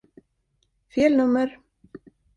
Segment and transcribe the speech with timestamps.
[0.89, 1.49] Fel nummer.